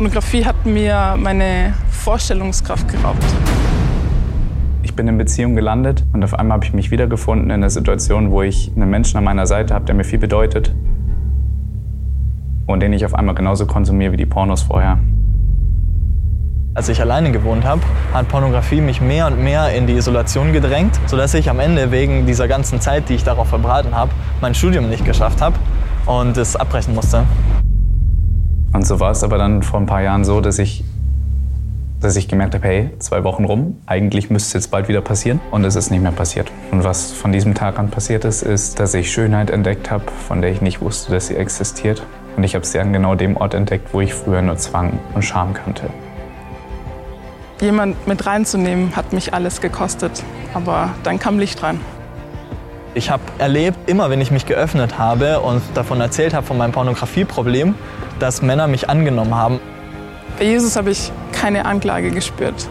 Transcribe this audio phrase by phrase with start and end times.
[0.00, 3.22] Pornografie hat mir meine Vorstellungskraft geraubt.
[4.82, 8.30] Ich bin in Beziehung gelandet und auf einmal habe ich mich wiedergefunden in einer Situation,
[8.30, 10.74] wo ich einen Menschen an meiner Seite habe, der mir viel bedeutet
[12.66, 15.00] und den ich auf einmal genauso konsumiere wie die Pornos vorher.
[16.72, 17.82] Als ich alleine gewohnt habe,
[18.14, 22.24] hat Pornografie mich mehr und mehr in die Isolation gedrängt, sodass ich am Ende wegen
[22.24, 25.56] dieser ganzen Zeit, die ich darauf verbraten habe, mein Studium nicht geschafft habe
[26.06, 27.26] und es abbrechen musste.
[28.72, 30.84] Und so war es aber dann vor ein paar Jahren so, dass ich,
[32.00, 35.40] dass ich gemerkt habe, hey, zwei Wochen rum, eigentlich müsste es jetzt bald wieder passieren.
[35.50, 36.50] Und es ist nicht mehr passiert.
[36.70, 40.40] Und was von diesem Tag an passiert ist, ist, dass ich Schönheit entdeckt habe, von
[40.40, 42.06] der ich nicht wusste, dass sie existiert.
[42.36, 45.22] Und ich habe sie an genau dem Ort entdeckt, wo ich früher nur Zwang und
[45.24, 45.90] Scham kannte.
[47.60, 50.22] Jemand mit reinzunehmen, hat mich alles gekostet.
[50.54, 51.80] Aber dann kam Licht rein.
[52.92, 56.72] Ich habe erlebt, immer wenn ich mich geöffnet habe und davon erzählt habe, von meinem
[56.72, 57.76] Pornografieproblem,
[58.18, 59.60] dass Männer mich angenommen haben.
[60.36, 62.68] Bei Jesus habe ich keine Anklage gespürt,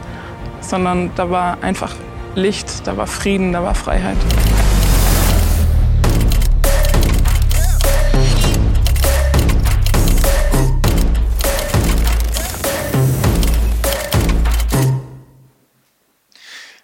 [0.60, 1.96] sondern da war einfach
[2.36, 4.18] Licht, da war Frieden, da war Freiheit.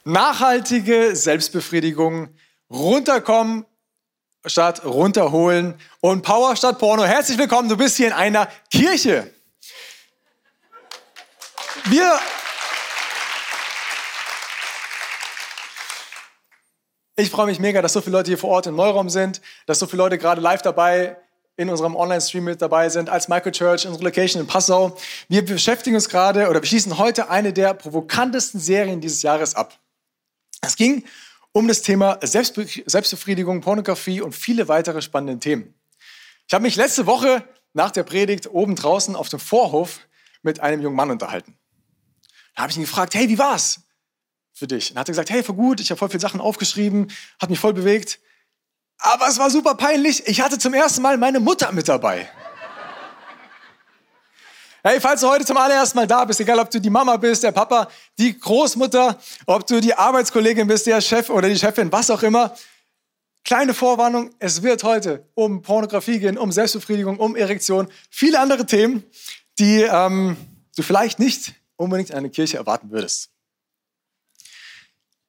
[0.05, 2.29] Nachhaltige Selbstbefriedigung,
[2.69, 3.65] runterkommen
[4.45, 7.03] statt runterholen und Power statt Porno.
[7.03, 9.31] Herzlich willkommen, du bist hier in einer Kirche.
[11.85, 12.19] Wir
[17.17, 19.79] Ich freue mich mega, dass so viele Leute hier vor Ort im Neuraum sind, dass
[19.79, 21.15] so viele Leute gerade live dabei
[21.55, 24.97] in unserem Online-Stream mit dabei sind, als Microchurch, unsere Location in Passau.
[25.29, 29.79] Wir beschäftigen uns gerade oder wir schließen heute eine der provokantesten Serien dieses Jahres ab.
[30.59, 31.05] Es ging
[31.55, 35.73] um das Thema Selbstbe Selbstbefriedigung, Pornografie und viele weitere spannende Themen.
[36.47, 40.01] Ich habe mich letzte Woche nach der Predigt oben draußen auf dem Vorhof
[40.41, 41.57] mit einem jungen Mann unterhalten.
[42.55, 43.79] Da habe ich ihn gefragt, hey, wie war's
[44.51, 44.91] für dich?
[44.91, 47.59] Und er hat gesagt, hey, voll gut, ich habe voll viele Sachen aufgeschrieben, hat mich
[47.59, 48.19] voll bewegt.
[48.97, 52.29] Aber es war super peinlich, ich hatte zum ersten Mal meine Mutter mit dabei.
[54.87, 57.41] Hey, falls du heute zum allerersten Mal da bist, egal ob du die Mama bist,
[57.41, 62.11] der Papa, die Großmutter, ob du die Arbeitskollegin bist, der Chef oder die Chefin, was
[62.11, 62.55] auch immer.
[63.43, 69.03] Kleine Vorwarnung, es wird heute um Pornografie gehen, um Selbstbefriedigung, um Erektion, viele andere Themen,
[69.57, 70.37] die ähm,
[70.75, 73.31] du vielleicht nicht unbedingt in einer Kirche erwarten würdest.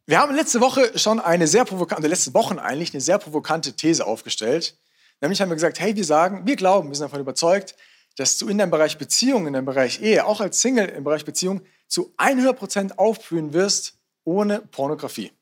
[0.04, 4.06] Wir haben letzte Woche schon eine sehr provokante, letzte Wochen eigentlich eine sehr provokante These
[4.06, 4.76] aufgestellt.
[5.22, 7.74] Nämlich haben wir gesagt, hey, wir sagen, wir glauben, wir sind davon überzeugt,
[8.16, 11.24] dass du in deinem Bereich Beziehung, in deinem Bereich Ehe, auch als Single im Bereich
[11.24, 13.94] Beziehung zu 100% aufblühen wirst
[14.24, 15.32] ohne Pornografie.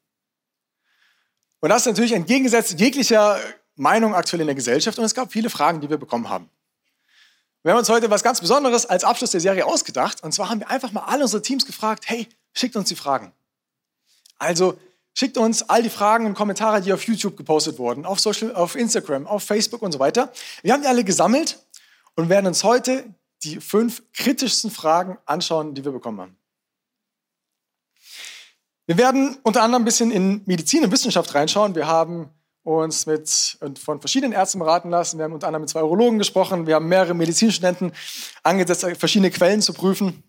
[1.61, 3.39] Und das ist natürlich entgegengesetzt jeglicher
[3.77, 6.51] Meinung aktuell in der Gesellschaft und es gab viele Fragen, die wir bekommen haben.
[7.63, 10.61] Wir haben uns heute was ganz Besonderes als Abschluss der Serie ausgedacht und zwar haben
[10.61, 13.33] wir einfach mal alle unsere Teams gefragt, hey, schickt uns die Fragen.
[14.39, 14.79] Also
[15.15, 18.75] schickt uns all die Fragen und Kommentare, die auf YouTube gepostet wurden, auf, Social, auf
[18.75, 20.31] Instagram, auf Facebook und so weiter.
[20.63, 21.64] Wir haben die alle gesammelt
[22.17, 26.37] und werden uns heute die fünf kritischsten Fragen anschauen, die wir bekommen haben.
[28.87, 31.75] Wir werden unter anderem ein bisschen in Medizin und Wissenschaft reinschauen.
[31.75, 32.31] Wir haben
[32.65, 35.19] uns mit, von verschiedenen Ärzten beraten lassen.
[35.19, 36.67] Wir haben unter anderem mit zwei Urologen gesprochen.
[36.67, 37.93] Wir haben mehrere Medizinstudenten
[38.43, 40.23] angesetzt, verschiedene Quellen zu prüfen.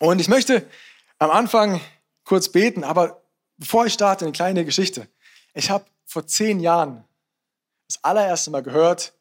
[0.00, 0.68] Und ich möchte
[1.18, 1.80] am Anfang
[2.24, 3.22] kurz beten, aber
[3.56, 5.08] bevor ich starte, eine kleine Geschichte.
[5.54, 7.04] Ich habe vor zehn Jahren
[7.88, 9.14] das allererste Mal gehört,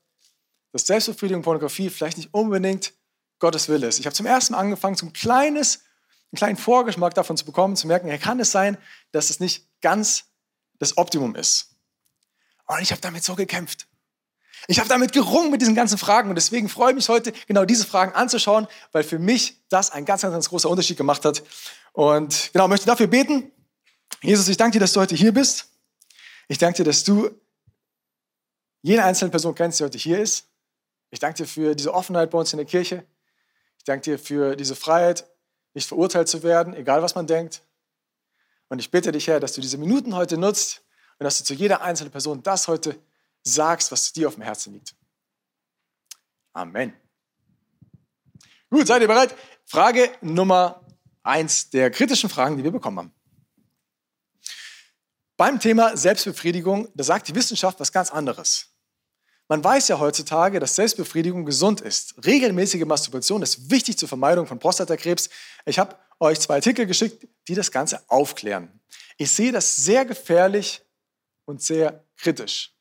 [0.78, 2.94] dass Selbstbefriedigung und Pornografie vielleicht nicht unbedingt
[3.40, 4.00] Gottes Wille ist.
[4.00, 5.80] Ich habe zum ersten Mal angefangen, so ein kleines,
[6.32, 8.78] einen kleinen Vorgeschmack davon zu bekommen, zu merken, hey, kann es sein,
[9.12, 10.26] dass es nicht ganz
[10.78, 11.76] das Optimum ist.
[12.68, 13.88] Und ich habe damit so gekämpft.
[14.68, 17.66] Ich habe damit gerungen mit diesen ganzen Fragen und deswegen freue ich mich heute, genau
[17.66, 21.44] diese Fragen anzuschauen, weil für mich das ein ganz, ganz, ganz großer Unterschied gemacht hat.
[21.94, 23.52] Und genau, möchte dafür beten.
[24.22, 25.70] Jesus, ich danke dir, dass du heute hier bist.
[26.48, 27.32] Ich danke dir, dass du
[28.84, 30.48] jede einzelne Person kennst, die heute hier ist.
[31.10, 33.06] Ich danke dir für diese Offenheit bei uns in der Kirche.
[33.78, 35.30] Ich danke dir für diese Freiheit,
[35.74, 37.64] nicht verurteilt zu werden, egal was man denkt.
[38.68, 40.84] Und ich bitte dich, Herr, dass du diese Minuten heute nutzt
[41.20, 43.00] und dass du zu jeder einzelnen Person das heute
[43.44, 44.96] sagst, was dir auf dem Herzen liegt.
[46.54, 46.94] Amen.
[48.70, 49.34] Gut, seid ihr bereit?
[49.66, 50.86] Frage Nummer
[51.24, 53.14] eins der kritischen Fragen, die wir bekommen haben.
[55.38, 58.74] Beim Thema Selbstbefriedigung, da sagt die Wissenschaft was ganz anderes.
[59.50, 62.16] Man weiß ja heutzutage, dass Selbstbefriedigung gesund ist.
[62.26, 65.30] Regelmäßige Masturbation ist wichtig zur Vermeidung von Prostatakrebs.
[65.66, 68.80] Ich habe euch zwei Artikel geschickt, die das Ganze aufklären.
[69.18, 70.82] Ich sehe das sehr gefährlich
[71.46, 72.74] und sehr kritisch.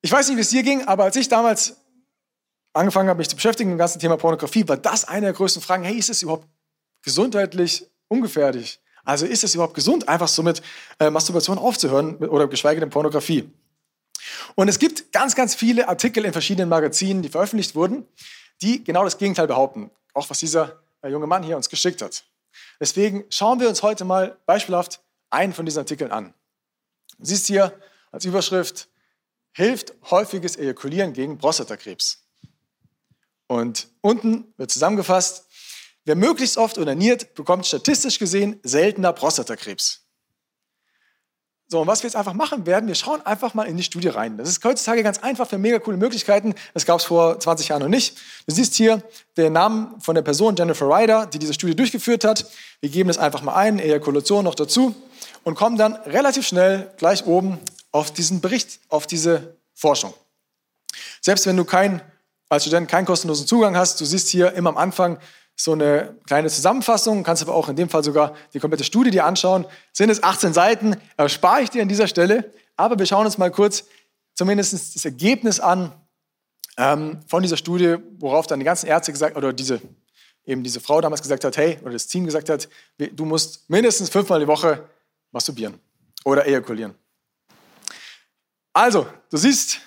[0.00, 1.76] Ich weiß nicht, wie es dir ging, aber als ich damals
[2.72, 5.60] angefangen habe, mich zu beschäftigen mit dem ganzen Thema Pornografie, war das eine der größten
[5.60, 5.82] Fragen.
[5.82, 6.46] Hey, ist es überhaupt
[7.02, 8.80] gesundheitlich ungefährlich?
[9.04, 10.62] Also ist es überhaupt gesund, einfach so mit
[11.00, 13.50] äh, Masturbation aufzuhören oder geschweige denn Pornografie?
[14.54, 18.06] Und es gibt ganz, ganz viele Artikel in verschiedenen Magazinen, die veröffentlicht wurden,
[18.62, 19.90] die genau das Gegenteil behaupten.
[20.14, 22.24] Auch was dieser äh, junge Mann hier uns geschickt hat.
[22.80, 25.00] Deswegen schauen wir uns heute mal beispielhaft
[25.30, 26.34] einen von diesen Artikeln an.
[27.18, 27.78] Du siehst hier
[28.10, 28.88] als Überschrift,
[29.52, 32.24] hilft häufiges Ejakulieren gegen Prostatakrebs.
[33.46, 35.46] Und unten wird zusammengefasst,
[36.04, 40.07] wer möglichst oft onaniert, bekommt statistisch gesehen seltener Prostatakrebs.
[41.70, 44.08] So, und was wir jetzt einfach machen werden, wir schauen einfach mal in die Studie
[44.08, 44.38] rein.
[44.38, 46.54] Das ist heutzutage ganz einfach, für mega coole Möglichkeiten.
[46.72, 48.16] Das gab es vor 20 Jahren noch nicht.
[48.46, 49.02] Du siehst hier
[49.36, 52.46] den Namen von der Person, Jennifer Ryder, die diese Studie durchgeführt hat.
[52.80, 54.94] Wir geben das einfach mal ein, Ejakulation noch dazu
[55.44, 57.58] und kommen dann relativ schnell gleich oben
[57.92, 60.14] auf diesen Bericht, auf diese Forschung.
[61.20, 62.00] Selbst wenn du kein,
[62.48, 65.18] als Student keinen kostenlosen Zugang hast, du siehst hier immer am Anfang
[65.60, 69.24] so eine kleine Zusammenfassung, kannst aber auch in dem Fall sogar die komplette Studie dir
[69.24, 69.66] anschauen.
[69.92, 73.50] Sind es 18 Seiten, erspare ich dir an dieser Stelle, aber wir schauen uns mal
[73.50, 73.84] kurz
[74.34, 75.92] zumindest das Ergebnis an
[76.76, 79.80] ähm, von dieser Studie, worauf dann die ganzen Ärzte gesagt, oder diese,
[80.44, 84.10] eben diese Frau damals gesagt hat, hey, oder das Team gesagt hat, du musst mindestens
[84.10, 84.88] fünfmal die Woche
[85.32, 85.80] masturbieren
[86.24, 86.94] oder ejakulieren.
[88.72, 89.80] Also, du siehst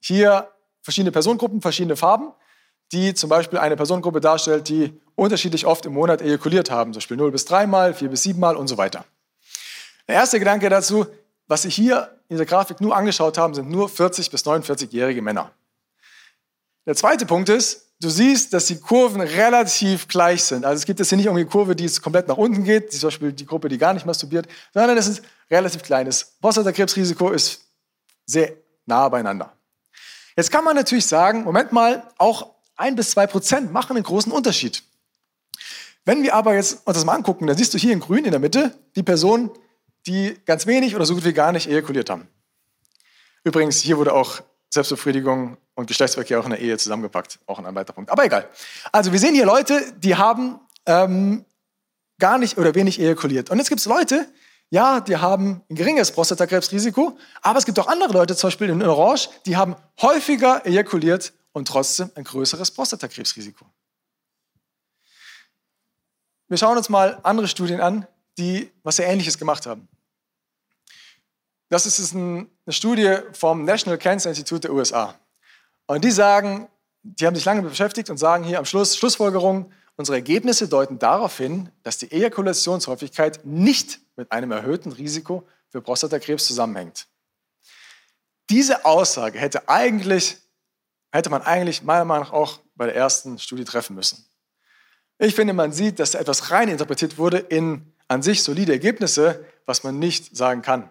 [0.00, 0.48] hier
[0.80, 2.32] verschiedene Personengruppen, verschiedene Farben
[2.92, 7.16] die zum Beispiel eine Personengruppe darstellt, die unterschiedlich oft im Monat ejakuliert haben, zum Beispiel
[7.16, 9.04] 0 bis 3 Mal, 4 bis 7 Mal und so weiter.
[10.08, 11.06] Der erste Gedanke dazu,
[11.46, 15.52] was Sie hier in dieser Grafik nur angeschaut haben, sind nur 40 bis 49-jährige Männer.
[16.86, 20.64] Der zweite Punkt ist, du siehst, dass die Kurven relativ gleich sind.
[20.64, 23.06] Also es gibt jetzt hier nicht irgendwie eine Kurve, die komplett nach unten geht, zum
[23.06, 26.32] Beispiel die Gruppe, die gar nicht masturbiert, sondern es ist relativ kleines.
[26.40, 27.60] Prostatakrebsrisiko ist
[28.26, 28.52] sehr
[28.86, 29.52] nah beieinander.
[30.36, 34.32] Jetzt kann man natürlich sagen, Moment mal, auch ein bis zwei Prozent machen einen großen
[34.32, 34.82] Unterschied.
[36.04, 38.32] Wenn wir aber jetzt uns das mal angucken, dann siehst du hier in grün in
[38.32, 39.50] der Mitte die Personen,
[40.06, 42.26] die ganz wenig oder so gut wie gar nicht ejakuliert haben.
[43.44, 47.38] Übrigens, hier wurde auch Selbstbefriedigung und Geschlechtsverkehr auch in der Ehe zusammengepackt.
[47.46, 48.10] Auch ein weiterer Punkt.
[48.10, 48.48] Aber egal.
[48.90, 51.44] Also wir sehen hier Leute, die haben ähm,
[52.18, 53.50] gar nicht oder wenig ejakuliert.
[53.50, 54.26] Und jetzt gibt es Leute,
[54.70, 58.82] ja, die haben ein geringes Prostatakrebsrisiko, aber es gibt auch andere Leute, zum Beispiel in
[58.82, 63.66] Orange, die haben häufiger ejakuliert und trotzdem ein größeres Prostatakrebsrisiko.
[66.48, 68.06] Wir schauen uns mal andere Studien an,
[68.36, 69.88] die was sehr Ähnliches gemacht haben.
[71.68, 75.18] Das ist eine Studie vom National Cancer Institute der USA.
[75.86, 76.68] Und die sagen,
[77.02, 81.38] die haben sich lange beschäftigt und sagen hier am Schluss, Schlussfolgerung, unsere Ergebnisse deuten darauf
[81.38, 87.06] hin, dass die Ejakulationshäufigkeit nicht mit einem erhöhten Risiko für Prostatakrebs zusammenhängt.
[88.50, 90.36] Diese Aussage hätte eigentlich
[91.12, 94.24] hätte man eigentlich meiner Meinung nach auch bei der ersten Studie treffen müssen.
[95.18, 99.44] Ich finde, man sieht, dass da etwas rein interpretiert wurde in an sich solide Ergebnisse,
[99.66, 100.90] was man nicht sagen kann.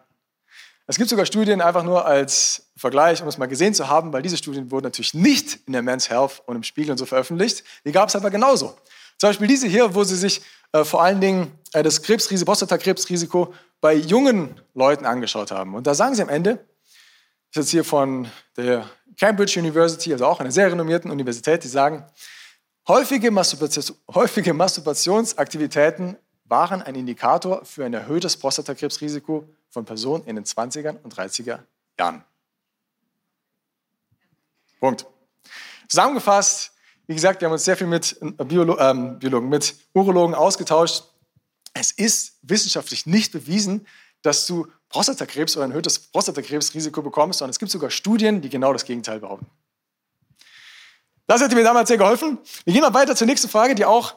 [0.88, 4.22] Es gibt sogar Studien einfach nur als Vergleich, um es mal gesehen zu haben, weil
[4.22, 7.64] diese Studien wurden natürlich nicht in der Men's Health und im Spiegel und so veröffentlicht.
[7.86, 8.78] Die gab es aber genauso.
[9.18, 13.54] Zum Beispiel diese hier, wo sie sich äh, vor allen Dingen äh, das Krebsrisiko, Prostatakrebsrisiko
[13.80, 15.76] bei jungen Leuten angeschaut haben.
[15.76, 16.56] Und da sagen sie am Ende,
[17.54, 18.90] das ist jetzt hier von der
[19.22, 22.04] Cambridge University, also auch einer sehr renommierten Universität, die sagen,
[22.88, 30.46] häufige, Masturbation, häufige Masturbationsaktivitäten waren ein Indikator für ein erhöhtes Prostatakrebsrisiko von Personen in den
[30.46, 31.60] 20er und 30er
[32.00, 32.24] Jahren.
[34.80, 35.06] Punkt.
[35.88, 36.72] Zusammengefasst,
[37.06, 41.04] wie gesagt, wir haben uns sehr viel mit Biolo ähm, Biologen, mit Urologen ausgetauscht.
[41.74, 43.86] Es ist wissenschaftlich nicht bewiesen,
[44.22, 48.74] dass du Prostatakrebs oder ein erhöhtes Prostatakrebsrisiko bekommst, sondern es gibt sogar Studien, die genau
[48.74, 49.48] das Gegenteil behaupten.
[51.28, 52.40] Das hätte mir damals sehr geholfen.
[52.66, 54.16] Wir gehen mal weiter zur nächsten Frage, die auch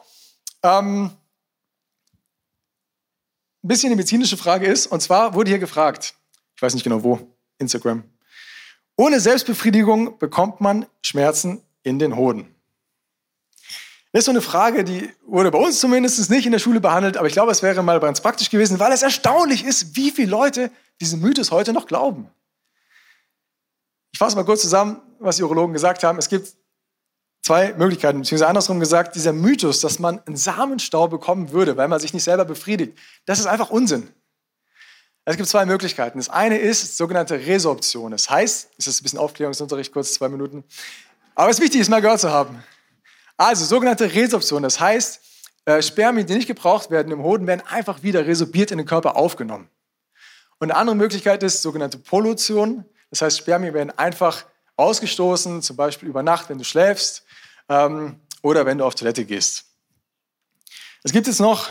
[0.63, 1.11] ähm,
[3.63, 4.87] ein bisschen eine medizinische Frage ist.
[4.87, 6.13] Und zwar wurde hier gefragt,
[6.55, 7.19] ich weiß nicht genau wo,
[7.57, 8.03] Instagram.
[8.97, 12.54] Ohne Selbstbefriedigung bekommt man Schmerzen in den Hoden.
[14.15, 17.17] Das ist so eine Frage, die wurde bei uns zumindest nicht in der Schule behandelt,
[17.17, 20.29] aber ich glaube, es wäre mal ganz praktisch gewesen, weil es erstaunlich ist, wie viele
[20.29, 22.29] Leute diesen Mythos heute noch glauben.
[24.13, 26.17] Ich fasse mal kurz zusammen, was die Urologen gesagt haben.
[26.17, 26.47] Es gibt
[27.41, 31.99] zwei Möglichkeiten, beziehungsweise andersrum gesagt, dieser Mythos, dass man einen Samenstau bekommen würde, weil man
[31.99, 34.07] sich nicht selber befriedigt, das ist einfach Unsinn.
[35.25, 36.19] Es gibt zwei Möglichkeiten.
[36.19, 38.11] Das eine ist sogenannte Resorption.
[38.11, 40.63] Das heißt, das ist ein bisschen Aufklärungsunterricht, kurz zwei Minuten,
[41.35, 42.63] aber es ist wichtig, es mal gehört zu haben.
[43.37, 45.21] Also sogenannte Resorption, das heißt,
[45.65, 49.15] äh, Spermien, die nicht gebraucht werden im Hoden, werden einfach wieder resorbiert in den Körper
[49.15, 49.69] aufgenommen.
[50.59, 54.45] Und eine andere Möglichkeit ist sogenannte Pollution, das heißt, Spermien werden einfach
[54.77, 57.23] ausgestoßen, zum Beispiel über Nacht, wenn du schläfst
[57.69, 59.65] ähm, oder wenn du auf Toilette gehst.
[61.03, 61.69] Es gibt jetzt noch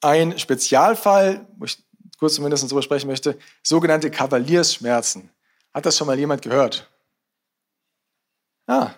[0.00, 1.82] einen Spezialfall, wo ich
[2.18, 5.30] kurz zumindest darüber sprechen möchte, sogenannte Kavaliersschmerzen.
[5.74, 6.88] Hat das schon mal jemand gehört?
[8.66, 8.90] Ah.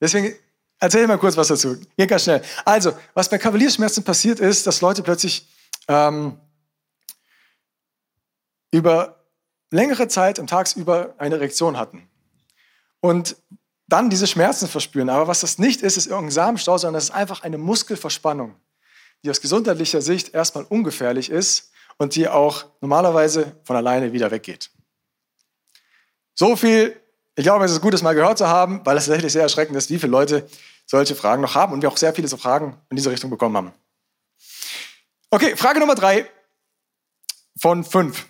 [0.00, 0.34] Deswegen
[0.78, 1.76] erzähl mal kurz was dazu.
[1.96, 2.42] Geht ganz schnell.
[2.64, 5.48] Also, was bei Kavalierschmerzen passiert ist, dass Leute plötzlich
[5.88, 6.38] ähm,
[8.70, 9.24] über
[9.70, 12.08] längere Zeit im Tagsüber eine Erektion hatten.
[13.00, 13.36] Und
[13.88, 15.08] dann diese Schmerzen verspüren.
[15.08, 18.56] Aber was das nicht ist, ist irgendein Samenstau, sondern das ist einfach eine Muskelverspannung,
[19.22, 24.70] die aus gesundheitlicher Sicht erstmal ungefährlich ist und die auch normalerweise von alleine wieder weggeht.
[26.34, 27.00] So viel,
[27.36, 29.76] ich glaube, es ist gut, das mal gehört zu haben, weil es tatsächlich sehr erschreckend
[29.76, 30.48] ist, wie viele Leute
[30.86, 33.56] solche Fragen noch haben und wir auch sehr viele so Fragen in diese Richtung bekommen
[33.56, 33.72] haben.
[35.30, 36.30] Okay, Frage Nummer drei
[37.60, 38.26] von fünf.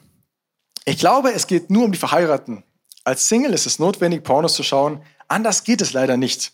[0.84, 2.64] Ich glaube, es geht nur um die Verheirateten.
[3.04, 5.04] Als Single ist es notwendig, Pornos zu schauen.
[5.28, 6.52] Anders geht es leider nicht.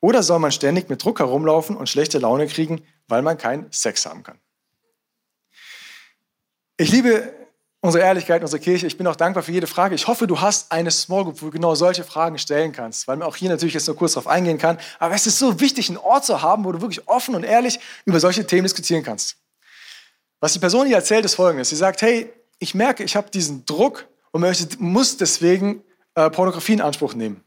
[0.00, 4.06] Oder soll man ständig mit Druck herumlaufen und schlechte Laune kriegen, weil man keinen Sex
[4.06, 4.38] haben kann?
[6.78, 7.39] Ich liebe
[7.80, 8.86] unsere Ehrlichkeit, unsere Kirche.
[8.86, 9.94] Ich bin auch dankbar für jede Frage.
[9.94, 13.16] Ich hoffe, du hast eine Small Group, wo du genau solche Fragen stellen kannst, weil
[13.16, 14.78] man auch hier natürlich jetzt nur kurz darauf eingehen kann.
[14.98, 17.80] Aber es ist so wichtig, einen Ort zu haben, wo du wirklich offen und ehrlich
[18.04, 19.36] über solche Themen diskutieren kannst.
[20.40, 21.70] Was die Person hier erzählt, ist folgendes.
[21.70, 25.82] Sie sagt, hey, ich merke, ich habe diesen Druck und möchte, muss deswegen
[26.14, 27.42] äh, Pornografie in Anspruch nehmen.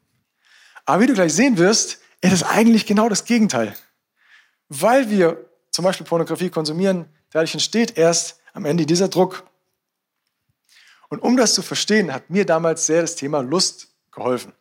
[0.86, 3.76] Aber wie du gleich sehen wirst, ist es eigentlich genau das Gegenteil.
[4.70, 9.44] Weil wir zum Beispiel Pornografie konsumieren, dadurch entsteht erst am Ende dieser Druck.
[11.14, 14.52] Und um das zu verstehen, hat mir damals sehr das Thema Lust geholfen.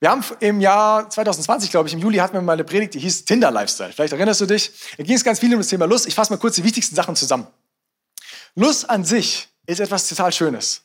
[0.00, 2.98] Wir haben im Jahr 2020, glaube ich, im Juli hatten wir mal eine Predigt, die
[2.98, 3.92] hieß Tinder Lifestyle.
[3.92, 4.72] Vielleicht erinnerst du dich.
[4.96, 6.06] Da ging es ganz viel um das Thema Lust.
[6.06, 7.46] Ich fasse mal kurz die wichtigsten Sachen zusammen.
[8.54, 10.80] Lust an sich ist etwas total Schönes.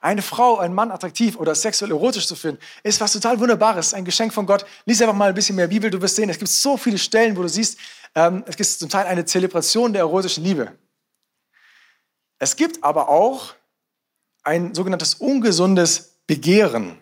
[0.00, 4.06] Eine Frau, einen Mann attraktiv oder sexuell erotisch zu finden, ist was total Wunderbares, ein
[4.06, 4.64] Geschenk von Gott.
[4.86, 7.36] Lies einfach mal ein bisschen mehr Bibel, du wirst sehen, es gibt so viele Stellen,
[7.36, 7.78] wo du siehst,
[8.14, 10.72] ähm, es gibt zum Teil eine Zelebration der erotischen Liebe.
[12.38, 13.54] Es gibt aber auch
[14.42, 16.98] ein sogenanntes ungesundes Begehren.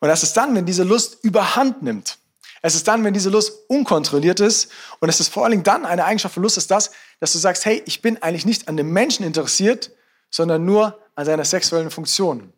[0.00, 2.18] Und das ist dann, wenn diese Lust überhand nimmt.
[2.62, 4.70] Es ist dann, wenn diese Lust unkontrolliert ist.
[5.00, 7.38] Und es ist vor allen Dingen dann eine Eigenschaft von Lust, ist das, dass du
[7.38, 9.90] sagst, hey, ich bin eigentlich nicht an dem Menschen interessiert,
[10.30, 12.52] sondern nur an seiner sexuellen Funktion.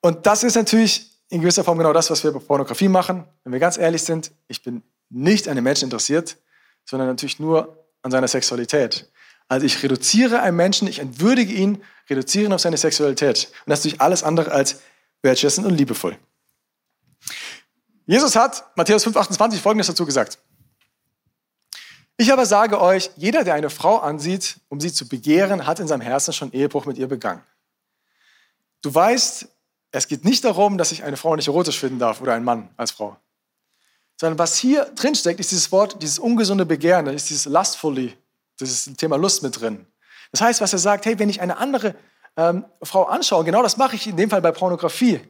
[0.00, 3.24] Und das ist natürlich in gewisser Form genau das, was wir bei Pornografie machen.
[3.44, 6.36] Wenn wir ganz ehrlich sind, ich bin nicht an dem Menschen interessiert,
[6.84, 9.08] sondern natürlich nur an seiner Sexualität.
[9.48, 13.48] Also ich reduziere einen Menschen, ich entwürdige ihn, reduziere ihn auf seine Sexualität.
[13.64, 14.80] Und das ist natürlich alles andere als
[15.22, 16.18] wertschätzend und liebevoll.
[18.06, 20.38] Jesus hat, Matthäus 5,28, folgendes dazu gesagt.
[22.16, 25.88] Ich aber sage euch, jeder, der eine Frau ansieht, um sie zu begehren, hat in
[25.88, 27.42] seinem Herzen schon Ehebruch mit ihr begangen.
[28.80, 29.48] Du weißt,
[29.90, 32.70] es geht nicht darum, dass ich eine Frau nicht erotisch finden darf oder einen Mann
[32.76, 33.16] als Frau.
[34.18, 38.16] Sondern was hier drin steckt, ist dieses Wort, dieses ungesunde Begehren, ist dieses lustfully,
[38.60, 39.86] dieses Thema Lust mit drin.
[40.32, 41.94] Das heißt, was er sagt, hey, wenn ich eine andere
[42.36, 45.20] ähm, Frau anschaue, genau das mache ich in dem Fall bei Pornografie,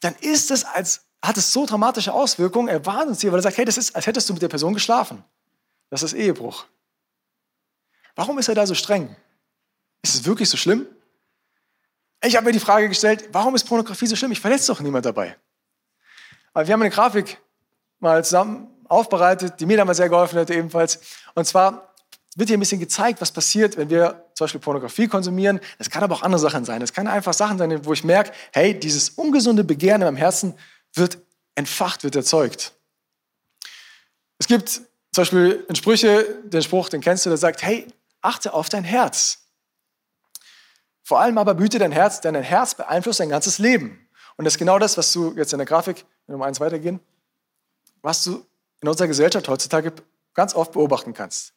[0.00, 2.68] dann ist es als hat es so dramatische Auswirkungen.
[2.68, 4.48] Er warnt uns hier, weil er sagt, hey, das ist, als hättest du mit der
[4.48, 5.22] Person geschlafen.
[5.88, 6.66] Das ist Ehebruch.
[8.16, 9.14] Warum ist er da so streng?
[10.02, 10.86] Ist es wirklich so schlimm?
[12.24, 14.32] Ich habe mir die Frage gestellt, warum ist Pornografie so schlimm?
[14.32, 15.36] Ich verletze doch niemand dabei.
[16.52, 17.40] Aber wir haben eine Grafik
[18.00, 21.00] mal zusammen aufbereitet, die mir damals sehr geholfen hat ebenfalls.
[21.34, 21.91] Und zwar
[22.36, 25.60] wird hier ein bisschen gezeigt, was passiert, wenn wir zum Beispiel Pornografie konsumieren.
[25.78, 26.80] Das kann aber auch andere Sachen sein.
[26.80, 30.54] Es kann einfach Sachen sein, wo ich merke, hey, dieses ungesunde Begehren in meinem Herzen
[30.94, 31.18] wird
[31.54, 32.72] entfacht, wird erzeugt.
[34.38, 34.84] Es gibt zum
[35.16, 37.86] Beispiel in Sprüche den Spruch, den kennst du, der sagt, hey,
[38.22, 39.38] achte auf dein Herz.
[41.02, 44.08] Vor allem aber büte dein Herz, denn dein Herz beeinflusst dein ganzes Leben.
[44.36, 46.60] Und das ist genau das, was du jetzt in der Grafik, wenn wir um eins
[46.60, 47.00] weitergehen,
[48.00, 48.46] was du
[48.80, 49.92] in unserer Gesellschaft heutzutage
[50.34, 51.52] ganz oft beobachten kannst.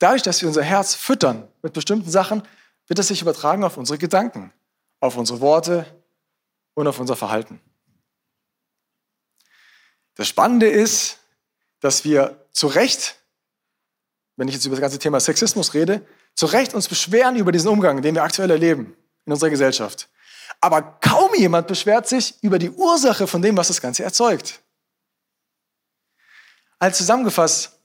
[0.00, 2.42] Dadurch, dass wir unser Herz füttern mit bestimmten Sachen,
[2.88, 4.52] wird es sich übertragen auf unsere Gedanken,
[4.98, 5.86] auf unsere Worte
[6.74, 7.60] und auf unser Verhalten.
[10.14, 11.18] Das Spannende ist,
[11.80, 13.16] dass wir zu Recht,
[14.36, 16.04] wenn ich jetzt über das ganze Thema Sexismus rede,
[16.34, 20.08] zu Recht uns beschweren über diesen Umgang, den wir aktuell erleben in unserer Gesellschaft.
[20.62, 24.60] Aber kaum jemand beschwert sich über die Ursache von dem, was das Ganze erzeugt.
[26.78, 27.79] Als zusammengefasst,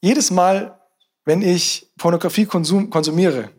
[0.00, 0.80] jedes Mal,
[1.24, 3.50] wenn ich Pornografie konsum, konsumiere,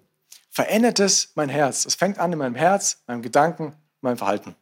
[0.49, 1.85] verändert es mein Herz.
[1.85, 4.55] Es fängt an in meinem Herz, meinem Gedanken, meinem Verhalten.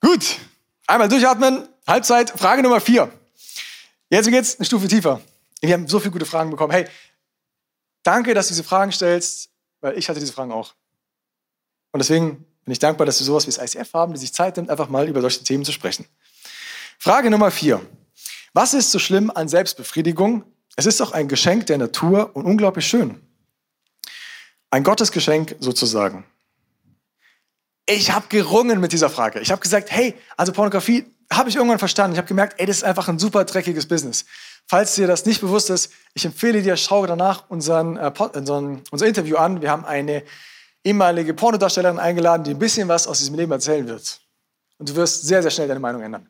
[0.00, 0.38] Gut,
[0.86, 1.68] einmal durchatmen.
[1.86, 3.12] Halbzeit, Frage Nummer vier.
[4.08, 5.20] Jetzt geht's eine Stufe tiefer.
[5.60, 6.72] Wir haben so viele gute Fragen bekommen.
[6.72, 6.88] Hey,
[8.02, 9.50] danke, dass du diese Fragen stellst,
[9.80, 10.74] weil ich hatte diese Fragen auch.
[11.92, 14.56] Und deswegen bin ich dankbar, dass wir sowas wie das ICF haben, die sich Zeit
[14.56, 16.06] nimmt, einfach mal über solche Themen zu sprechen.
[16.98, 17.84] Frage Nummer vier.
[18.52, 20.44] Was ist so schlimm an Selbstbefriedigung?
[20.76, 23.20] Es ist doch ein Geschenk der Natur und unglaublich schön.
[24.70, 26.24] Ein Gottesgeschenk sozusagen.
[27.86, 29.40] Ich habe gerungen mit dieser Frage.
[29.40, 32.14] Ich habe gesagt, hey, also Pornografie habe ich irgendwann verstanden.
[32.14, 34.24] Ich habe gemerkt, ey, das ist einfach ein super dreckiges Business.
[34.66, 39.06] Falls dir das nicht bewusst ist, ich empfehle dir, schau danach unseren, äh, unseren, unser
[39.06, 39.60] Interview an.
[39.60, 40.22] Wir haben eine
[40.84, 44.20] ehemalige Pornodarstellerin eingeladen, die ein bisschen was aus diesem Leben erzählen wird.
[44.78, 46.28] Und du wirst sehr, sehr schnell deine Meinung ändern.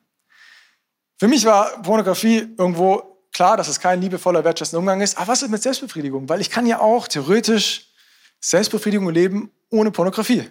[1.20, 5.18] Für mich war Pornografie irgendwo klar, dass es kein liebevoller, wertschätzender Umgang ist.
[5.18, 6.30] Aber was ist mit Selbstbefriedigung?
[6.30, 7.92] Weil ich kann ja auch theoretisch
[8.40, 10.48] Selbstbefriedigung leben ohne Pornografie.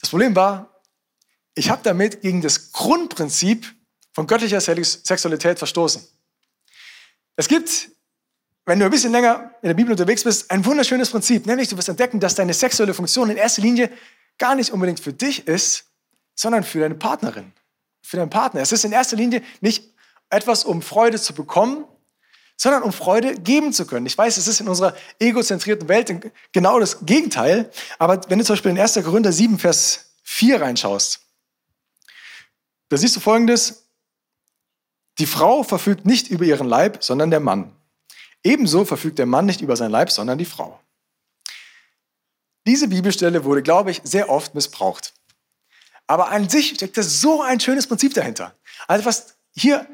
[0.00, 0.82] Das Problem war,
[1.54, 3.72] ich habe damit gegen das Grundprinzip
[4.12, 6.04] von göttlicher Sexualität verstoßen.
[7.36, 7.90] Es gibt
[8.68, 11.46] wenn du ein bisschen länger in der Bibel unterwegs bist, ein wunderschönes Prinzip.
[11.46, 13.92] Nämlich, du wirst entdecken, dass deine sexuelle Funktion in erster Linie
[14.38, 15.84] gar nicht unbedingt für dich ist,
[16.34, 17.52] sondern für deine Partnerin,
[18.06, 18.60] für deinen Partner.
[18.60, 19.92] Es ist in erster Linie nicht
[20.30, 21.84] etwas, um Freude zu bekommen,
[22.56, 24.06] sondern um Freude geben zu können.
[24.06, 27.70] Ich weiß, es ist in unserer egozentrierten Welt genau das Gegenteil.
[27.98, 28.94] Aber wenn du zum Beispiel in 1.
[29.04, 31.20] Korinther 7, Vers 4 reinschaust,
[32.88, 33.88] da siehst du Folgendes.
[35.18, 37.74] Die Frau verfügt nicht über ihren Leib, sondern der Mann.
[38.44, 40.80] Ebenso verfügt der Mann nicht über sein Leib, sondern die Frau.
[42.66, 45.15] Diese Bibelstelle wurde, glaube ich, sehr oft missbraucht.
[46.06, 48.54] Aber an sich steckt da so ein schönes Prinzip dahinter.
[48.86, 49.86] Also was hier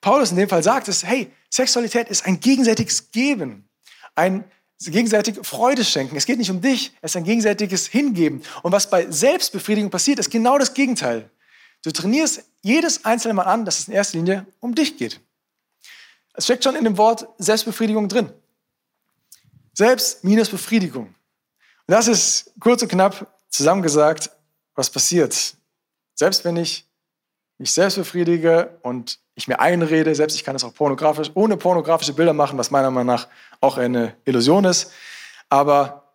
[0.00, 3.68] Paulus in dem Fall sagt, ist, hey, Sexualität ist ein gegenseitiges Geben,
[4.14, 4.44] ein
[4.80, 6.16] gegenseitig Freude schenken.
[6.16, 8.42] Es geht nicht um dich, es ist ein gegenseitiges Hingeben.
[8.62, 11.30] Und was bei Selbstbefriedigung passiert, ist genau das Gegenteil.
[11.82, 15.20] Du trainierst jedes einzelne Mal an, dass es in erster Linie um dich geht.
[16.34, 18.30] Es steckt schon in dem Wort Selbstbefriedigung drin.
[19.72, 21.06] Selbst minus Befriedigung.
[21.06, 21.14] Und
[21.86, 24.30] das ist kurz und knapp zusammengesagt,
[24.74, 25.56] was passiert.
[26.14, 26.86] Selbst wenn ich
[27.58, 32.12] mich selbst befriedige und ich mir einrede, selbst ich kann das auch pornografisch, ohne pornografische
[32.12, 33.28] Bilder machen, was meiner Meinung nach
[33.60, 34.92] auch eine Illusion ist.
[35.48, 36.12] Aber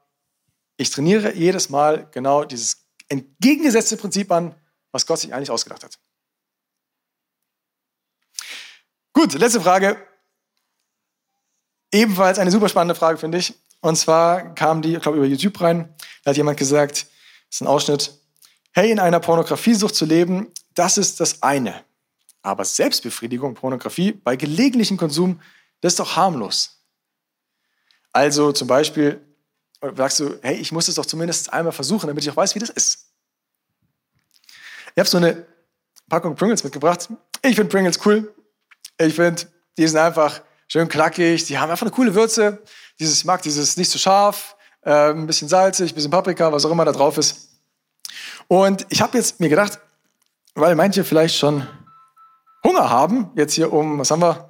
[0.77, 4.55] ich trainiere jedes Mal genau dieses entgegengesetzte Prinzip an,
[4.91, 5.99] was Gott sich eigentlich ausgedacht hat.
[9.13, 9.97] Gut, letzte Frage.
[11.91, 13.53] Ebenfalls eine super spannende Frage, finde ich.
[13.81, 15.93] Und zwar kam die, ich glaube, über YouTube rein.
[16.23, 17.07] Da hat jemand gesagt, das
[17.49, 18.13] ist ein Ausschnitt,
[18.71, 21.83] hey, in einer Pornografiesucht zu leben, das ist das eine.
[22.41, 25.41] Aber Selbstbefriedigung, Pornografie bei gelegentlichem Konsum,
[25.81, 26.79] das ist doch harmlos.
[28.11, 29.21] Also zum Beispiel
[29.95, 32.59] sagst du, hey, ich muss es doch zumindest einmal versuchen, damit ich auch weiß, wie
[32.59, 33.07] das ist.
[34.95, 35.45] Ich habe so eine
[36.09, 37.07] Packung Pringles mitgebracht.
[37.41, 38.33] Ich finde Pringles cool.
[38.99, 39.43] Ich finde,
[39.77, 41.45] die sind einfach schön knackig.
[41.45, 42.61] Die haben einfach eine coole Würze.
[42.99, 46.51] Dieses, ich mag dieses nicht zu so scharf, äh, ein bisschen salzig, ein bisschen Paprika,
[46.51, 47.48] was auch immer da drauf ist.
[48.49, 49.79] Und ich habe jetzt mir gedacht,
[50.55, 51.65] weil manche vielleicht schon
[52.63, 54.49] Hunger haben, jetzt hier um, was haben wir,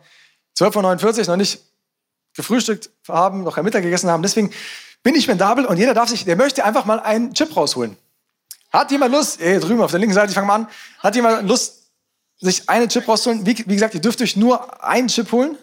[0.57, 1.61] 12.49 Uhr, noch nicht
[2.33, 4.23] gefrühstückt haben, noch kein Mittag gegessen haben.
[4.23, 4.51] Deswegen
[5.03, 7.97] bin ich spendabel und jeder darf sich, der möchte einfach mal einen Chip rausholen.
[8.71, 10.67] Hat jemand Lust, ey, drüben auf der linken Seite, ich fange mal an,
[10.99, 11.91] hat jemand Lust,
[12.39, 13.45] sich einen Chip rauszuholen?
[13.45, 15.57] Wie, wie gesagt, ihr dürft euch nur einen Chip holen.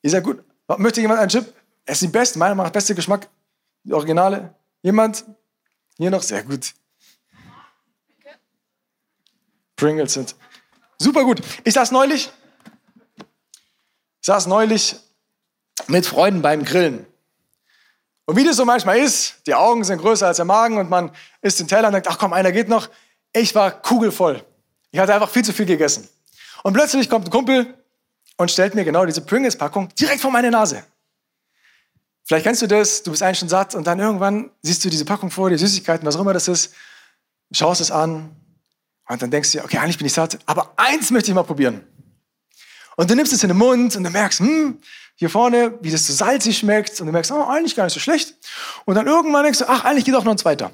[0.00, 0.42] Ist ja gut.
[0.78, 1.52] Möchte jemand einen Chip?
[1.84, 3.28] Es ist die beste, meiner Meinung nach, beste Geschmack.
[3.84, 4.54] Die Originale.
[4.80, 5.26] Jemand?
[5.98, 6.22] Hier noch?
[6.22, 6.72] Sehr gut.
[9.78, 10.34] Pringles sind
[10.98, 11.40] super gut.
[11.64, 12.30] Ich saß neulich,
[13.16, 14.96] ich saß neulich
[15.86, 17.06] mit Freunden beim Grillen.
[18.26, 21.10] Und wie das so manchmal ist, die Augen sind größer als der Magen und man
[21.40, 22.90] isst den Teller und denkt, ach komm, einer geht noch.
[23.32, 24.44] Ich war kugelvoll.
[24.90, 26.06] Ich hatte einfach viel zu viel gegessen.
[26.62, 27.72] Und plötzlich kommt ein Kumpel
[28.36, 30.84] und stellt mir genau diese Pringles-Packung direkt vor meine Nase.
[32.24, 35.06] Vielleicht kennst du das, du bist eigentlich schon satt und dann irgendwann siehst du diese
[35.06, 36.74] Packung vor, die Süßigkeiten, was auch immer das ist,
[37.52, 38.36] schaust es an
[39.08, 41.84] und dann denkst du okay, eigentlich bin ich satt, aber eins möchte ich mal probieren.
[42.96, 44.78] Und du nimmst es in den Mund und du merkst, hm,
[45.14, 48.00] hier vorne, wie das so salzig schmeckt und du merkst, oh, eigentlich gar nicht so
[48.00, 48.34] schlecht.
[48.84, 50.70] Und dann irgendwann denkst du, ach, eigentlich geht auch noch ein zweiter.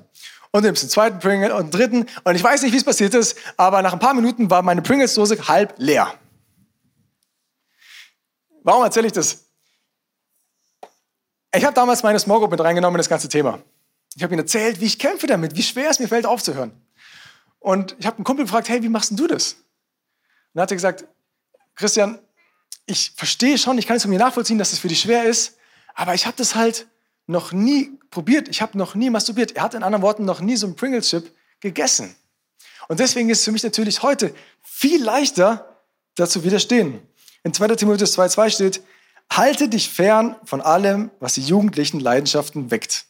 [0.50, 2.84] Und du nimmst einen zweiten Pringle und einen dritten und ich weiß nicht, wie es
[2.84, 6.14] passiert ist, aber nach ein paar Minuten war meine Pringles-Dose halb leer.
[8.62, 9.44] Warum erzähle ich das?
[11.54, 13.60] Ich habe damals meine Small Group mit reingenommen in das ganze Thema.
[14.16, 16.72] Ich habe ihnen erzählt, wie ich kämpfe damit, wie schwer es mir fällt, aufzuhören.
[17.64, 19.54] Und ich habe einen Kumpel gefragt, hey, wie machst du das?
[19.54, 19.62] Und
[20.52, 21.06] dann hat er gesagt,
[21.74, 22.18] Christian,
[22.84, 25.56] ich verstehe schon, ich kann es von mir nachvollziehen, dass es für dich schwer ist,
[25.94, 26.86] aber ich habe das halt
[27.26, 28.48] noch nie probiert.
[28.48, 29.52] Ich habe noch nie masturbiert.
[29.52, 32.14] Er hat in anderen Worten noch nie so ein Pringles-Chip gegessen.
[32.88, 35.80] Und deswegen ist es für mich natürlich heute viel leichter,
[36.16, 37.00] dazu widerstehen.
[37.44, 37.68] In 2.
[37.76, 38.82] Timotheus 2,2 steht,
[39.30, 43.06] halte dich fern von allem, was die jugendlichen Leidenschaften weckt.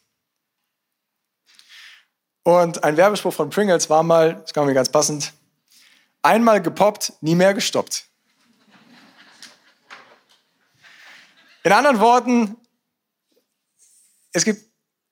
[2.45, 5.33] Und ein Werbespruch von Pringles war mal, das kam mir ganz passend,
[6.23, 8.07] einmal gepoppt, nie mehr gestoppt.
[11.63, 12.57] In anderen Worten,
[14.33, 14.63] es gibt,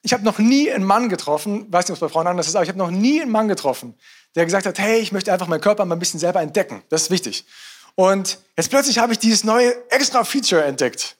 [0.02, 2.54] ich habe noch nie einen Mann getroffen, weiß nicht, ob es bei Frauen anders ist,
[2.54, 3.98] aber ich habe noch nie einen Mann getroffen,
[4.34, 6.82] der gesagt hat, hey, ich möchte einfach meinen Körper mal ein bisschen selber entdecken.
[6.90, 7.46] Das ist wichtig.
[7.94, 11.16] Und jetzt plötzlich habe ich dieses neue extra Feature entdeckt.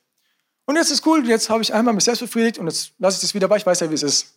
[0.66, 3.22] Und jetzt ist cool, jetzt habe ich einmal mich selbst befriedigt und jetzt lasse ich
[3.22, 4.34] das wieder bei, ich weiß ja, wie es ist.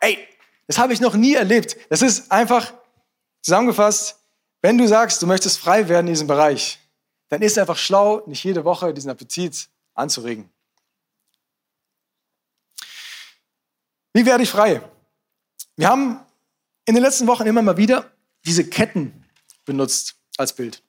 [0.00, 0.18] Ey,
[0.66, 1.76] das habe ich noch nie erlebt.
[1.90, 2.72] Das ist einfach
[3.42, 4.18] zusammengefasst,
[4.62, 6.80] wenn du sagst, du möchtest frei werden in diesem Bereich,
[7.28, 10.50] dann ist es einfach schlau, nicht jede Woche diesen Appetit anzuregen.
[14.12, 14.80] Wie werde ich frei?
[15.76, 16.20] Wir haben
[16.86, 18.10] in den letzten Wochen immer mal wieder
[18.44, 19.24] diese Ketten
[19.64, 20.82] benutzt als Bild.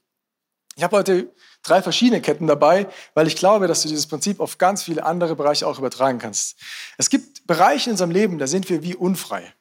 [0.75, 4.57] Ich habe heute drei verschiedene Ketten dabei, weil ich glaube, dass du dieses Prinzip auf
[4.57, 6.55] ganz viele andere Bereiche auch übertragen kannst.
[6.97, 9.53] Es gibt Bereiche in unserem Leben, da sind wir wie unfrei.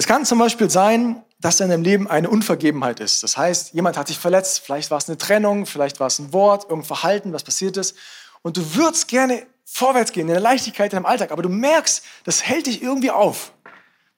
[0.00, 3.22] Es kann zum Beispiel sein, dass in deinem Leben eine Unvergebenheit ist.
[3.22, 6.32] Das heißt, jemand hat dich verletzt, vielleicht war es eine Trennung, vielleicht war es ein
[6.32, 7.94] Wort, irgendein Verhalten, was passiert ist.
[8.40, 12.02] Und du würdest gerne vorwärts gehen, in der Leichtigkeit in deinem Alltag, aber du merkst,
[12.24, 13.52] das hält dich irgendwie auf.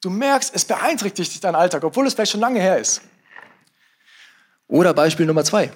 [0.00, 3.00] Du merkst, es beeinträchtigt deinen Alltag, obwohl es vielleicht schon lange her ist.
[4.68, 5.72] Oder Beispiel Nummer zwei.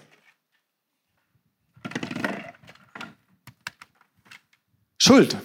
[4.99, 5.37] Schuld.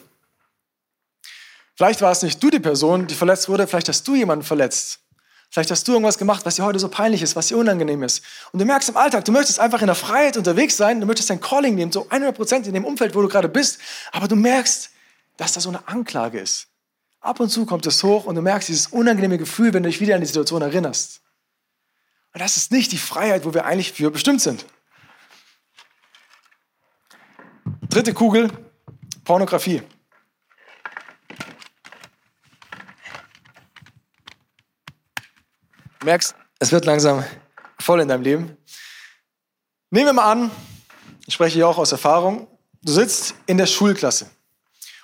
[1.81, 4.99] Vielleicht war es nicht du die Person, die verletzt wurde, vielleicht hast du jemanden verletzt.
[5.49, 8.23] Vielleicht hast du irgendwas gemacht, was dir heute so peinlich ist, was dir unangenehm ist.
[8.51, 11.31] Und du merkst im Alltag, du möchtest einfach in der Freiheit unterwegs sein, du möchtest
[11.31, 13.79] dein Calling nehmen, so 100 Prozent in dem Umfeld, wo du gerade bist,
[14.11, 14.91] aber du merkst,
[15.37, 16.67] dass da so eine Anklage ist.
[17.19, 19.99] Ab und zu kommt es hoch und du merkst dieses unangenehme Gefühl, wenn du dich
[19.99, 21.21] wieder an die Situation erinnerst.
[22.35, 24.67] Und das ist nicht die Freiheit, wo wir eigentlich für bestimmt sind.
[27.89, 28.51] Dritte Kugel,
[29.23, 29.81] Pornografie.
[36.03, 37.23] Merkst, es wird langsam
[37.79, 38.57] voll in deinem Leben.
[39.89, 40.51] Nehmen wir mal an,
[41.25, 42.47] ich spreche hier auch aus Erfahrung,
[42.81, 44.29] du sitzt in der Schulklasse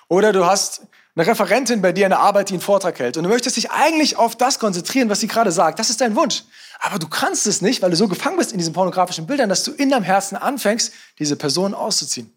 [0.08, 0.82] oder du hast
[1.14, 3.70] eine Referentin bei dir in der Arbeit, die einen Vortrag hält und du möchtest dich
[3.70, 5.78] eigentlich auf das konzentrieren, was sie gerade sagt.
[5.78, 6.44] Das ist dein Wunsch.
[6.80, 9.64] Aber du kannst es nicht, weil du so gefangen bist in diesen pornografischen Bildern, dass
[9.64, 12.32] du in deinem Herzen anfängst, diese Person auszuziehen.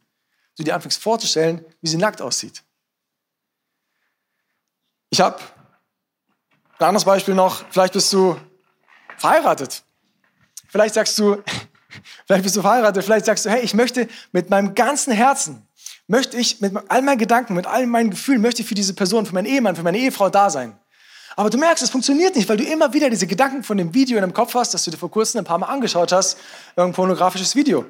[0.57, 2.63] Du dir anfängst vorzustellen, wie sie nackt aussieht.
[5.11, 5.39] Ich habe
[6.79, 7.63] ein anderes Beispiel noch.
[7.69, 8.35] Vielleicht bist du
[9.21, 9.83] verheiratet.
[10.67, 11.41] Vielleicht sagst du,
[12.25, 15.65] vielleicht bist du verheiratet, vielleicht sagst du, hey, ich möchte mit meinem ganzen Herzen,
[16.07, 19.25] möchte ich mit all meinen Gedanken, mit all meinen Gefühlen, möchte ich für diese Person,
[19.25, 20.77] für meinen Ehemann, für meine Ehefrau da sein.
[21.37, 24.17] Aber du merkst, es funktioniert nicht, weil du immer wieder diese Gedanken von dem Video
[24.17, 26.37] in deinem Kopf hast, das du dir vor kurzem ein paar Mal angeschaut hast,
[26.75, 27.85] irgendein pornografisches Video.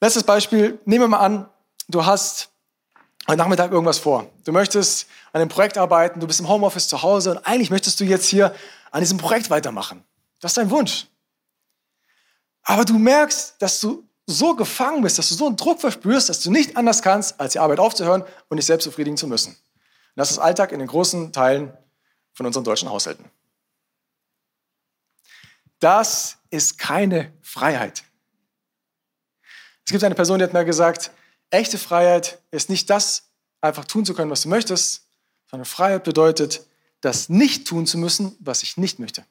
[0.00, 1.48] Letztes Beispiel, nehmen wir mal an,
[1.88, 2.50] du hast
[3.26, 4.26] heute Nachmittag irgendwas vor.
[4.44, 8.00] Du möchtest an einem Projekt arbeiten, du bist im Homeoffice zu Hause und eigentlich möchtest
[8.00, 8.54] du jetzt hier
[8.90, 10.04] an diesem Projekt weitermachen.
[10.40, 11.06] Das ist dein Wunsch.
[12.62, 16.40] Aber du merkst, dass du so gefangen bist, dass du so einen Druck verspürst, dass
[16.40, 19.50] du nicht anders kannst, als die Arbeit aufzuhören und dich selbst befriedigen zu müssen.
[19.50, 21.76] Und das ist Alltag in den großen Teilen
[22.32, 23.24] von unseren deutschen Haushalten.
[25.80, 28.04] Das ist keine Freiheit.
[29.84, 31.10] Es gibt eine Person, die hat mir gesagt,
[31.50, 35.08] echte Freiheit ist nicht das, einfach tun zu können, was du möchtest,
[35.50, 36.64] sondern Freiheit bedeutet,
[37.00, 39.24] das nicht tun zu müssen, was ich nicht möchte.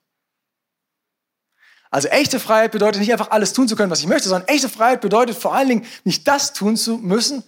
[1.91, 4.69] Also echte Freiheit bedeutet nicht einfach alles tun zu können, was ich möchte, sondern echte
[4.69, 7.43] Freiheit bedeutet vor allen Dingen nicht das tun zu müssen,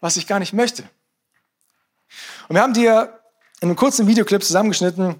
[0.00, 0.82] was ich gar nicht möchte.
[2.48, 3.20] Und wir haben dir
[3.60, 5.16] in einem kurzen Videoclip zusammengeschnitten,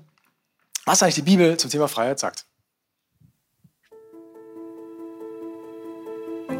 [0.84, 2.44] was eigentlich die Bibel zum Thema Freiheit sagt.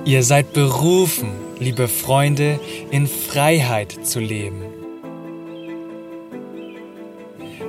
[0.04, 4.75] Ihr seid berufen, liebe Freunde, in Freiheit zu leben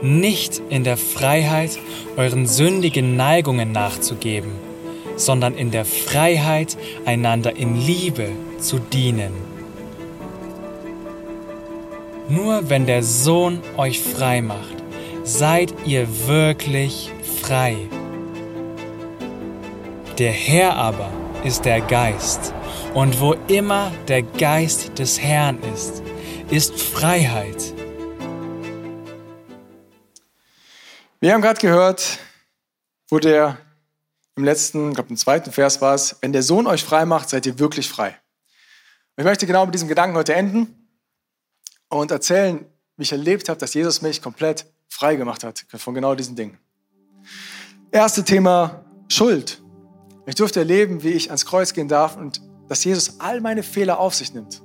[0.02, 1.78] nicht in der Freiheit,
[2.16, 4.52] euren sündigen Neigungen nachzugeben,
[5.16, 8.30] sondern in der Freiheit, einander in Liebe
[8.60, 9.34] zu dienen.
[12.30, 14.76] Nur wenn der Sohn euch frei macht,
[15.24, 17.76] seid ihr wirklich frei.
[20.18, 21.10] Der Herr aber
[21.44, 22.54] ist der Geist,
[22.94, 26.02] und wo immer der Geist des Herrn ist,
[26.50, 27.77] ist Freiheit.
[31.20, 32.20] Wir haben gerade gehört,
[33.10, 33.58] wo der
[34.36, 37.30] im letzten, ich glaube im zweiten Vers war es, wenn der Sohn euch frei macht,
[37.30, 38.10] seid ihr wirklich frei.
[38.10, 40.88] Und ich möchte genau mit diesem Gedanken heute enden
[41.90, 42.64] und erzählen,
[42.98, 46.60] wie ich erlebt habe, dass Jesus mich komplett frei gemacht hat von genau diesen Dingen.
[47.90, 49.60] Erste Thema Schuld.
[50.28, 53.98] Ich durfte erleben, wie ich ans Kreuz gehen darf und dass Jesus all meine Fehler
[54.00, 54.62] auf sich nimmt.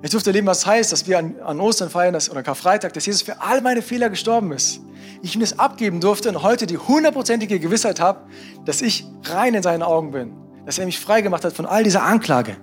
[0.00, 3.06] Ich durfte erleben, was heißt, dass wir an, an Ostern feiern dass, oder Karfreitag, dass
[3.06, 4.80] Jesus für all meine Fehler gestorben ist.
[5.22, 8.20] Ich ihm das abgeben durfte und heute die hundertprozentige Gewissheit habe,
[8.64, 10.32] dass ich rein in seinen Augen bin.
[10.66, 12.56] Dass er mich frei gemacht hat von all dieser Anklage.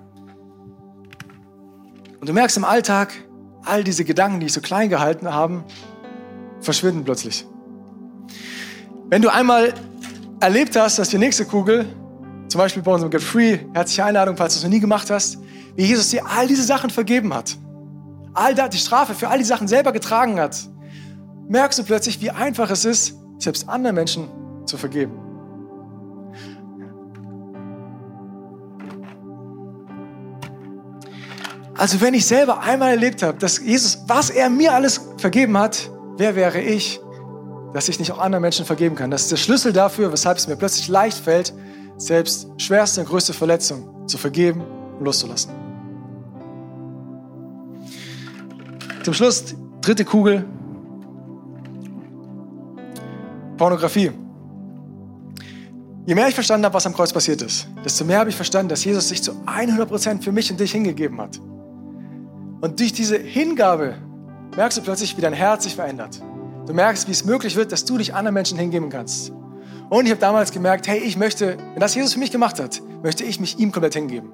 [2.22, 3.14] Und du merkst im Alltag,
[3.66, 5.64] all diese Gedanken, die ich so klein gehalten habe,
[6.62, 7.46] verschwinden plötzlich.
[9.10, 9.74] Wenn du einmal
[10.40, 11.86] erlebt hast, dass die nächste Kugel,
[12.48, 15.38] zum Beispiel bei unserem Get Free, herzliche Einladung, falls du es noch nie gemacht hast,
[15.76, 17.58] wie Jesus dir all diese Sachen vergeben hat,
[18.34, 20.58] all die Strafe für all die Sachen selber getragen hat,
[21.48, 24.28] merkst du plötzlich, wie einfach es ist, selbst anderen Menschen
[24.66, 25.14] zu vergeben.
[31.78, 35.90] Also wenn ich selber einmal erlebt habe, dass Jesus, was er mir alles vergeben hat,
[36.18, 37.02] wer wäre ich,
[37.74, 39.12] dass ich nicht auch anderen Menschen vergeben kann?
[39.12, 41.54] Das ist der Schlüssel dafür, weshalb es mir plötzlich leicht fällt,
[41.98, 44.62] selbst schwerste und größte Verletzung zu vergeben
[44.98, 45.65] und loszulassen.
[49.06, 50.44] Zum Schluss, dritte Kugel.
[53.56, 54.10] Pornografie.
[56.08, 58.70] Je mehr ich verstanden habe, was am Kreuz passiert ist, desto mehr habe ich verstanden,
[58.70, 61.40] dass Jesus sich zu 100% für mich und dich hingegeben hat.
[62.62, 63.94] Und durch diese Hingabe
[64.56, 66.20] merkst du plötzlich, wie dein Herz sich verändert.
[66.66, 69.32] Du merkst, wie es möglich wird, dass du dich anderen Menschen hingeben kannst.
[69.92, 72.82] Und ich habe damals gemerkt, hey, ich möchte, wenn das Jesus für mich gemacht hat,
[73.04, 74.32] möchte ich mich ihm komplett hingeben.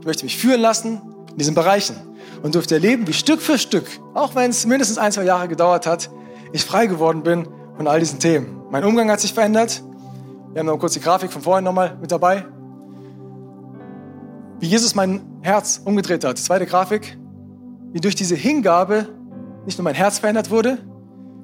[0.00, 2.09] Ich möchte mich führen lassen in diesen Bereichen
[2.42, 5.86] und durfte erleben, wie Stück für Stück, auch wenn es mindestens ein, zwei Jahre gedauert
[5.86, 6.10] hat,
[6.52, 8.62] ich frei geworden bin von all diesen Themen.
[8.70, 9.82] Mein Umgang hat sich verändert.
[10.52, 12.44] Wir haben noch kurz die Grafik von vorhin nochmal mit dabei.
[14.58, 16.38] Wie Jesus mein Herz umgedreht hat.
[16.38, 17.16] Zweite Grafik.
[17.92, 19.08] Wie durch diese Hingabe
[19.64, 20.78] nicht nur mein Herz verändert wurde,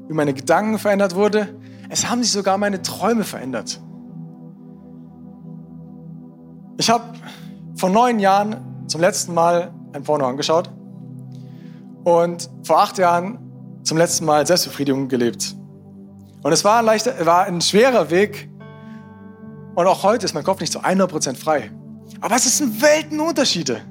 [0.08, 1.56] wie meine Gedanken verändert wurde,
[1.88, 3.80] es haben sich sogar meine Träume verändert.
[6.78, 7.04] Ich habe
[7.76, 10.70] vor neun Jahren zum letzten Mal ein Porno angeschaut
[12.04, 13.38] und vor acht Jahren
[13.82, 15.56] zum letzten Mal Selbstbefriedigung gelebt.
[16.42, 18.48] Und es war ein, leichter, war ein schwerer Weg.
[19.74, 21.72] Und auch heute ist mein Kopf nicht zu 100% frei.
[22.20, 23.82] Aber es sind Weltenunterschiede.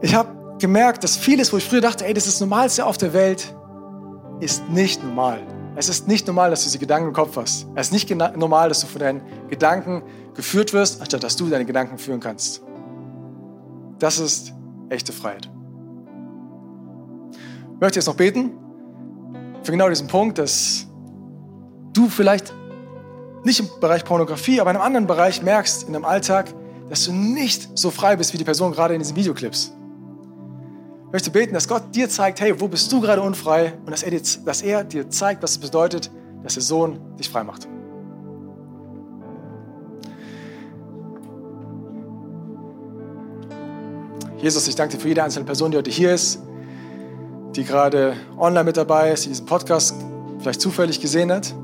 [0.00, 2.98] Ich habe gemerkt, dass vieles, wo ich früher dachte, ey, das ist das Normalste auf
[2.98, 3.54] der Welt,
[4.40, 5.40] ist nicht normal.
[5.76, 7.66] Es ist nicht normal, dass du diese Gedanken im Kopf hast.
[7.74, 10.02] Es ist nicht normal, dass du von deinen Gedanken
[10.34, 12.62] geführt wirst, anstatt dass du deine Gedanken führen kannst.
[13.98, 14.52] Das ist
[14.90, 15.48] echte Freiheit
[17.80, 18.52] möchte jetzt noch beten
[19.62, 20.86] für genau diesen Punkt, dass
[21.92, 22.52] du vielleicht
[23.42, 26.54] nicht im Bereich Pornografie, aber in einem anderen Bereich merkst in deinem Alltag,
[26.90, 29.72] dass du nicht so frei bist wie die Person gerade in diesen Videoclips.
[31.06, 34.02] Ich möchte beten, dass Gott dir zeigt, hey, wo bist du gerade unfrei und dass
[34.02, 36.10] er dir, dass er dir zeigt, was es bedeutet,
[36.42, 37.66] dass der Sohn dich frei macht.
[44.40, 46.40] Jesus, ich danke dir für jede einzelne Person, die heute hier ist
[47.56, 49.94] die gerade online mit dabei ist, die diesen Podcast
[50.38, 51.54] vielleicht zufällig gesehen hat.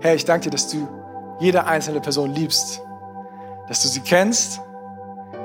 [0.00, 0.88] Herr, ich danke dir, dass du
[1.40, 2.82] jede einzelne Person liebst,
[3.68, 4.60] dass du sie kennst,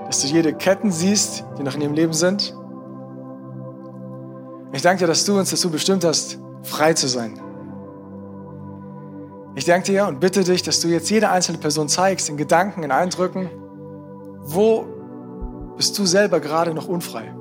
[0.07, 2.55] dass du jede Ketten siehst, die noch in ihrem Leben sind.
[4.71, 7.39] Ich danke dir, dass du uns dazu bestimmt hast, frei zu sein.
[9.55, 12.81] Ich danke dir und bitte dich, dass du jetzt jede einzelne Person zeigst, in Gedanken,
[12.81, 13.51] in Eindrücken,
[14.39, 14.85] wo
[15.77, 17.33] bist du selber gerade noch unfrei.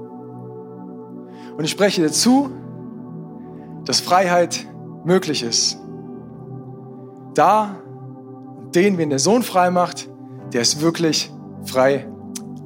[1.56, 2.50] Und ich spreche dir zu,
[3.84, 4.66] dass Freiheit
[5.04, 5.78] möglich ist.
[7.34, 7.76] Da,
[8.74, 10.08] den, wen der Sohn frei macht,
[10.52, 11.32] der ist wirklich
[11.64, 12.08] frei.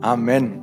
[0.00, 0.62] Amen.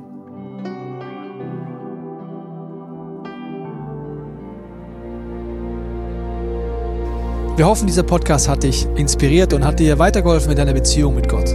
[7.56, 11.28] Wir hoffen, dieser Podcast hat dich inspiriert und hat dir weitergeholfen in deiner Beziehung mit
[11.28, 11.54] Gott.